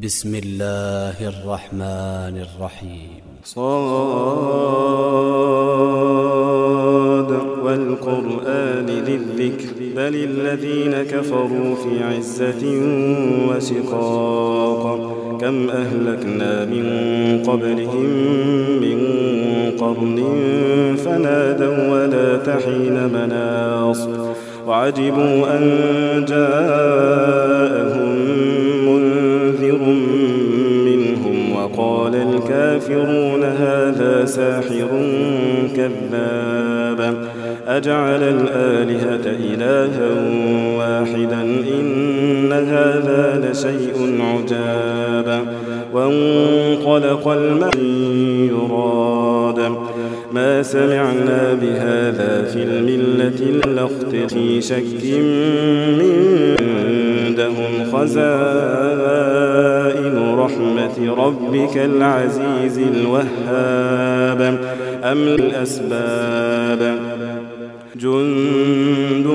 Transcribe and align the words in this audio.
بسم 0.00 0.34
الله 0.34 1.28
الرحمن 1.28 2.44
الرحيم. 2.46 3.22
صاد 3.44 3.70
والقرآن 7.64 8.86
ذي 8.86 9.14
الذكر 9.14 9.68
بل 9.96 10.14
الذين 10.14 11.02
كفروا 11.02 11.74
في 11.74 12.04
عزة 12.04 12.64
وشقاق 13.48 15.12
كم 15.40 15.70
أهلكنا 15.70 16.64
من 16.64 16.86
قبلهم 17.46 18.06
من 18.80 18.98
قرن 19.78 20.18
فنادوا 21.04 21.88
ولا 21.92 22.36
تحين 22.36 23.08
مناص 23.12 24.08
وعجبوا 24.66 25.56
أن 25.56 25.64
جاءهم 26.28 28.12
الكافرون 32.42 33.44
هذا 33.44 34.24
ساحر 34.24 34.88
كذاب. 35.76 37.14
أجعل 37.66 38.22
الآلهة 38.22 39.26
إلها 39.26 40.10
واحدا 40.78 41.42
إن 41.80 42.52
هذا 42.52 43.50
لشيء 43.50 44.20
عجاب. 44.20 45.46
وانطلق 45.94 47.28
المن 47.28 47.78
يراد. 48.50 49.76
ما 50.32 50.62
سمعنا 50.62 51.58
بهذا 51.62 52.44
في 52.52 52.62
الملة 52.62 53.60
الأخت 53.64 54.32
في 54.32 54.60
شك 54.60 55.04
من 55.98 56.56
عندهم 56.60 57.92
خزائن. 57.92 59.71
رحمة 60.52 61.14
ربك 61.14 61.76
العزيز 61.76 62.78
الوهاب. 62.78 64.58
أم 65.04 65.28
الأسباب 65.28 66.98
جند 67.96 69.26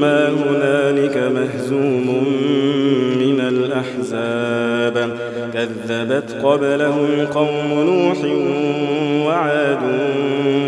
ما 0.00 0.28
هنالك 0.28 1.16
مهزوم 1.16 2.24
من 3.18 3.40
الأحزاب. 3.40 5.16
كذبت 5.54 6.30
قبلهم 6.42 7.26
قوم 7.34 7.70
نوح 7.86 8.18
وعاد 9.26 9.84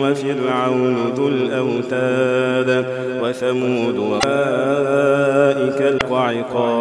وفرعون 0.03 0.97
ذو 1.17 1.29
الأوتاد. 1.29 2.87
وثمود 3.23 3.99
وأولئك 3.99 5.81
العقاب 5.81 6.78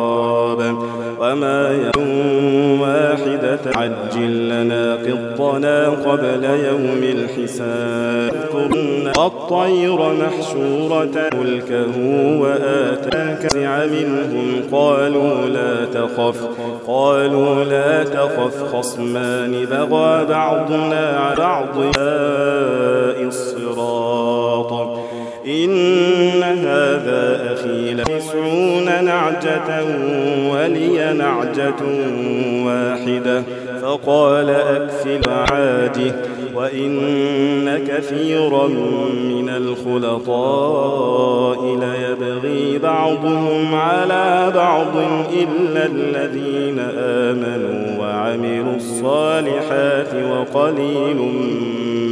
عجل 3.94 4.50
لنا 4.50 4.96
قطنا 4.96 5.90
قبل 5.90 6.44
يوم 6.44 7.02
الحساب. 7.04 8.34
والطير 9.18 10.00
محشورة 10.14 11.30
ملكه 11.34 11.96
وآتاك 12.42 13.56
منهم 13.86 14.62
قالوا 14.72 15.48
لا 15.48 15.86
تخف 15.86 16.40
قالوا 16.88 17.64
لا 17.64 18.04
تخف 18.04 18.76
خصمان 18.76 19.66
بغى 19.66 20.26
بعضنا 20.26 21.20
على 21.20 21.36
بعض. 21.38 21.76
نعجة 29.28 29.84
ولي 30.52 31.14
نعجة 31.14 31.82
واحدة. 32.66 33.44
فقال 33.82 34.50
أكفل 34.50 35.30
عاده 35.30 36.16
وإن 36.56 37.88
كثيرا 37.88 38.68
من 39.24 39.50
الخلطاء 39.50 40.80
ليبغي 41.76 42.78
بعضهم 42.78 43.76
على 43.76 44.52
بعض 44.56 44.98
إلا 45.34 45.86
الذين 45.86 46.80
آمنوا 47.00 48.00
وعملوا 48.00 48.76
الصالحات 48.76 50.16
وقليل 50.32 51.18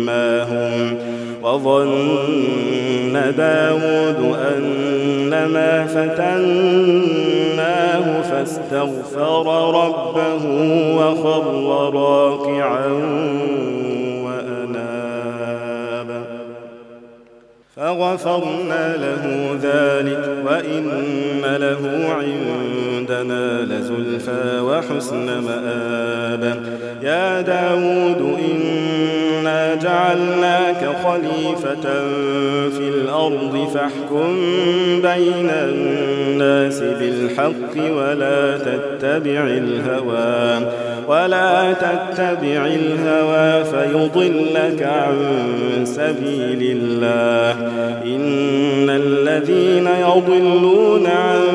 ما 0.05 0.43
هم. 0.43 1.04
وظن 1.45 3.13
داود 3.37 4.19
أنما 4.57 5.87
فتناه 5.87 7.01
فاستغفر 8.21 9.45
ربه 9.85 10.43
وخر 10.97 11.45
راكعا 11.93 12.87
وأناب. 14.25 16.09
فغفرنا 17.75 18.83
له 18.97 19.23
ذلك 19.63 20.25
وإن 20.45 21.43
له 21.57 21.81
عندنا 22.17 23.61
لزلفى 23.61 24.59
وحسن 24.59 25.25
مآب. 25.25 26.43
يا 27.03 27.41
داود 27.41 28.21
إنا 28.39 28.64
جعلناك 29.81 30.89
خليفة 31.03 31.81
في 32.69 32.89
الأرض 32.89 33.67
فاحكم 33.73 34.35
بين 35.01 35.49
الناس 35.49 36.79
بالحق 36.79 37.93
ولا 37.97 38.57
تتبع 38.57 39.43
الهوى 39.47 40.71
ولا 41.07 41.73
تتبع 41.73 42.65
الهوى 42.65 43.63
فيضلك 43.63 44.83
عن 44.83 45.15
سبيل 45.83 46.77
الله. 46.77 47.51
إن 48.05 48.89
الذين 48.89 49.87
يضلون 49.87 51.07
عن 51.07 51.54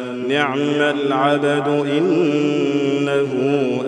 نعم 0.31 0.59
العبد 0.81 1.67
إنه 1.67 3.31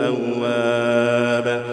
أواب. 0.07 1.73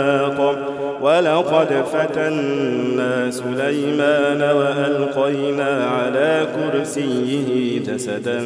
ولقد 1.01 1.85
فتنا 1.93 3.31
سليمان 3.31 4.41
وألقينا 4.41 5.85
على 5.85 6.47
كرسيه 6.55 7.79
جسدا 7.79 8.39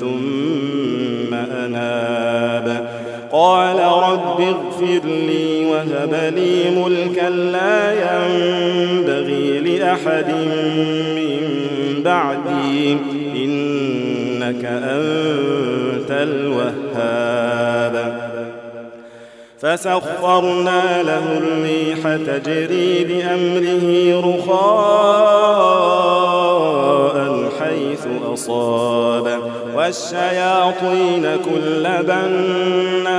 ثم 0.00 1.34
أناب. 1.34 2.88
قال 3.32 3.78
رب 3.78 4.40
اغفر 4.40 5.08
لي 5.08 5.64
وهب 5.66 6.32
لي 6.36 6.70
ملكا 6.70 7.30
لا 7.30 7.92
ينبغي 7.92 9.60
لأحد 9.60 10.30
من 11.16 11.42
بعدي 12.04 12.98
إنك 13.36 14.64
أنت 14.64 16.10
الوهاب. 16.10 17.23
فسخرنا 19.64 21.02
له 21.02 21.38
الريح 21.38 22.16
تجري 22.16 23.04
بأمره 23.04 24.20
رخاء 24.20 25.64
حيث 27.60 28.06
أصاب. 28.32 29.26
والشياطين 29.74 31.24
كل 31.44 31.84
بناء 32.02 33.12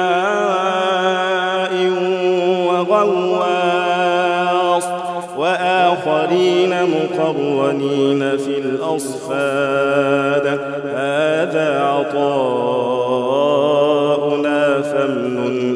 وغواص. 2.68 4.86
وآخرين 5.38 6.74
مقرنين 6.84 8.38
في 8.38 8.58
الأصفاد. 8.58 10.48
هذا 10.96 12.06
فمن 12.14 13.55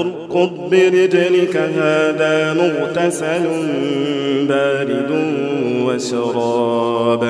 اركض 0.00 0.50
برجلك 0.70 1.56
هذا 1.56 2.54
مغتسل 2.54 3.44
بارد 4.48 5.10
وشراب. 5.86 7.22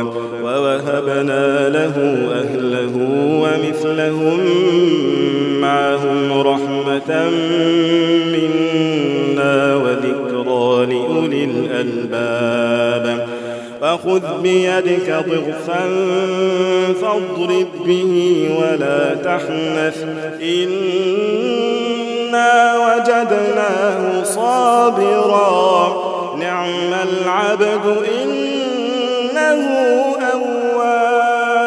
ووهبنا 0.43 1.69
له 1.69 1.97
أهله 2.35 2.95
ومثلهم 3.43 4.41
معهم 5.61 6.41
رحمة 6.41 7.31
منا 8.33 9.77
وذكرى 9.77 10.87
لأولي 10.87 11.45
الألباب. 11.45 13.27
فخذ 13.81 14.43
بيدك 14.43 15.25
ضغفا 15.29 15.83
فاضرب 17.01 17.69
به 17.87 18.13
ولا 18.61 19.15
تحنث 19.15 20.05
إنا 20.43 21.28
وجدناه 23.39 24.23
صابرا. 24.25 25.95
نعم 26.39 26.95
العبد 26.95 27.97
إنه 28.23 29.61
أواب. 30.33 31.59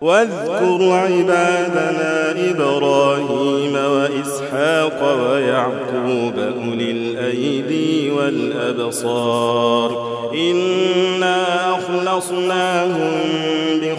واذكر 0.00 0.80
عبادنا 0.92 2.34
إبراهيم 2.50 3.74
وإسحاق 3.74 5.00
ويعقوب 5.32 6.38
أولي 6.38 6.90
الأيدي 6.90 8.10
والأبصار. 8.10 9.90
إنا 10.34 11.44
أخلصناهم 11.74 13.20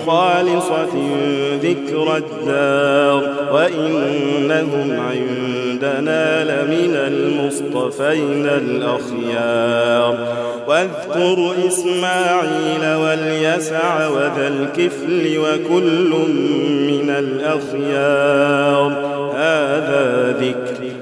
بخالصة 0.10 0.94
ذكر 1.64 2.18
الدار 2.18 3.22
وإنهم 3.54 5.00
عندنا 5.00 6.44
لمن 6.44 6.96
المصطفين 6.96 8.46
الأخيار. 8.46 10.18
واذكر 10.68 11.54
إسماعيل 11.68 12.96
واليسع 13.02 14.08
وذا 14.08 14.48
الكفل 14.48 15.38
وكل 15.38 16.12
من 16.92 17.10
الأخيار. 17.10 18.92
هذا 19.36 20.36
ذكر 20.42 20.79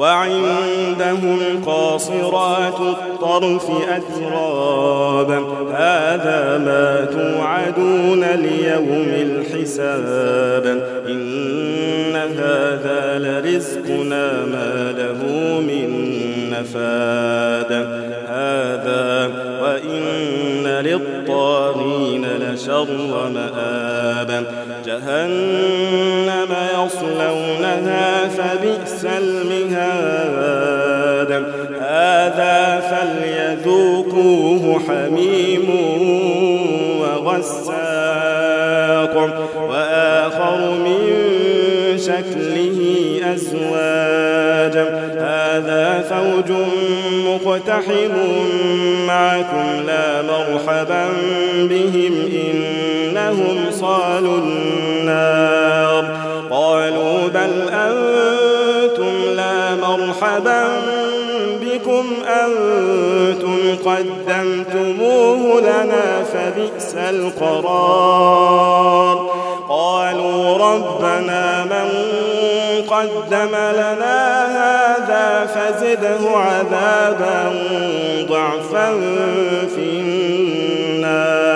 وعندهم 0.00 1.64
قاصرات 1.66 2.80
الطرف 2.80 3.66
أتراب. 3.88 5.30
هذا 5.72 6.58
ما 6.58 7.04
توعدون 7.04 8.24
ليوم 8.24 9.08
الحساب. 9.08 10.66
إن 11.08 12.16
هذا 12.16 13.18
لرزقنا 13.18 14.44
ما 14.44 14.94
له 14.98 15.20
من 15.60 15.90
نفاد. 16.50 17.72
هذا 18.28 19.30
وإن 19.62 20.66
للطاغين 20.66 22.26
لشر 22.40 23.30
مآب 23.34 24.46
جهنم 24.86 26.54
يصلونها 26.74 28.28
فبئس 28.28 29.06
فليذوقوه 32.90 34.80
حميم 34.88 35.66
وغساق. 37.00 37.80
وآخر 39.68 40.58
من 40.70 41.00
شكله 41.98 42.78
أزواج. 43.34 44.76
هذا 45.18 46.04
فوج 46.10 46.50
مقتحم 47.26 48.14
معكم 49.06 49.66
لا 49.86 50.22
مرحبا 50.22 51.04
بهم 51.62 52.14
إنهم 52.32 53.56
صالوا 53.70 54.38
النار. 54.38 56.04
قالوا 56.50 57.28
بل 57.28 57.52
أنتم 57.72 59.14
لا 59.36 59.74
مرحبا 59.74 60.64
بكم 61.80 62.06
أنتم 62.26 63.58
قدمتموه 63.84 65.60
لنا 65.60 66.24
فبئس 66.32 66.94
القرار. 66.94 68.50
قالوا 69.68 70.58
ربنا 70.58 71.64
من 71.64 71.88
قدم 72.90 73.54
لنا 73.72 74.46
هذا 74.46 75.46
فزده 75.46 76.22
عذابا 76.36 77.52
ضعفا 78.28 78.88
في 79.74 79.86
النار. 80.90 81.50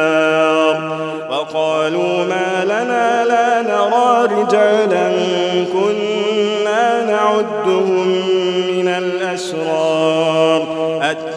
وقالوا 1.30 2.24
ما 2.24 2.64
لنا 2.64 3.24
لا 3.24 3.62
نرى 3.62 4.28
رجالا 4.34 5.08
كنا 5.72 7.04
نعدهم 7.04 8.13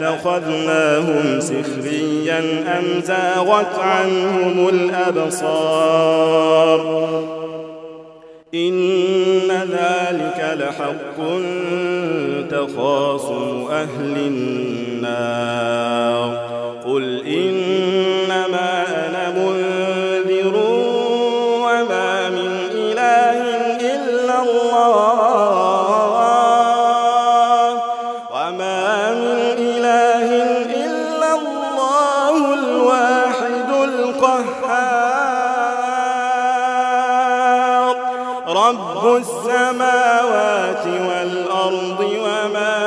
أتخذناهم 0.07 1.39
سخريا 1.39 2.39
أم 2.79 3.01
زاغت 3.03 3.79
عنهم 3.79 4.69
الأبصار. 4.69 6.37
إن 8.55 9.51
ذلك 9.51 10.57
لحق 10.59 11.17
تخاصم 12.51 13.67
أهل 13.71 14.15
النار. 14.17 15.67
قل 16.85 17.21
إنما 17.27 17.56
رب 38.57 39.15
السماوات 39.15 40.85
والأرض 40.87 41.99
وما 41.99 42.87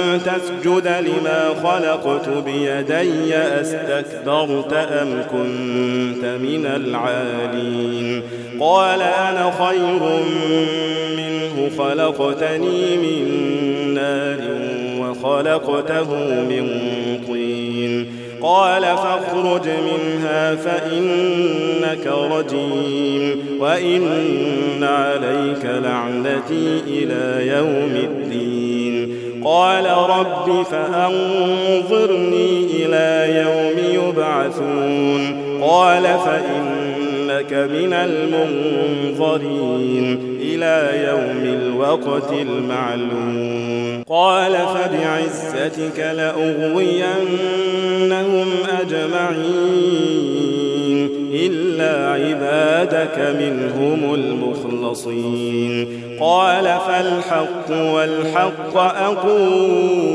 تسجد 0.19 0.87
لما 0.87 1.49
خلقت 1.63 2.29
بيدي 2.45 3.35
أستكبرت 3.35 4.73
أم 4.73 5.23
كنت 5.31 6.25
من 6.25 6.65
العالين؟ 6.65 8.21
قال 8.59 9.01
أنا 9.01 9.51
خير 9.59 10.01
منه 11.17 11.69
خلقتني 11.77 12.97
من 12.97 13.25
نار 13.93 14.39
وخلقته 14.99 16.15
من 16.49 16.67
طين. 17.27 18.21
قال 18.41 18.81
فاخرج 18.81 19.67
منها 19.67 20.55
فإنك 20.55 22.07
رجيم 22.07 23.39
وإن 23.59 24.83
عليك 24.83 25.65
لعنتي 25.65 26.81
إلى 26.87 27.47
يوم 27.47 27.91
الدين. 27.95 28.90
قال 29.45 29.85
رب 29.85 30.63
فأنظرني 30.63 32.65
إلى 32.73 33.35
يوم 33.41 33.77
يبعثون. 34.09 35.21
قال 35.61 36.03
فإنك 36.03 37.53
من 37.53 37.93
المنظرين 37.93 40.05
إلى 40.41 41.07
يوم 41.07 41.43
الوقت 41.61 42.31
المعلوم. 42.31 44.03
قال 44.09 44.53
فبعزتك 44.53 45.99
لأغوينهم 45.99 47.27
أجمعين. 48.81 50.60
إلا 51.41 52.11
عبادك 52.13 53.35
منهم 53.39 54.13
المخلصين. 54.13 55.87
قال 56.19 56.63
فالحق 56.63 57.71
والحق 57.71 58.77
أقول 58.77 60.11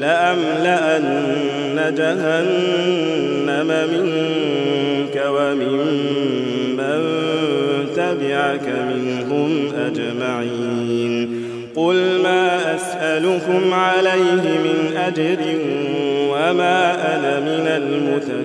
لأملأن 0.00 1.94
جهنم 1.96 3.66
منك 3.66 5.16
ومن 5.28 5.78
من 6.76 7.00
تبعك 7.96 8.66
منهم 8.94 9.52
أجمعين. 9.86 11.40
قل 11.76 12.20
ما 12.22 12.74
أسألكم 12.74 13.74
عليه 13.74 14.42
من 14.42 14.96
أجر 14.96 15.38
وما 16.40 16.94
أنا 17.16 17.40
من 17.40 17.66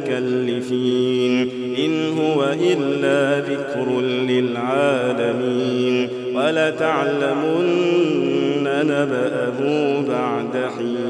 المتكلفين 0.04 1.50
إن 1.78 2.18
هو 2.18 2.46
إلا 2.62 3.40
ذكر 3.40 4.02
للعالمين 4.30 6.10
ولتعلمن 6.36 7.66
نبأه 8.64 9.60
بعد 10.08 10.54
حين 10.78 11.05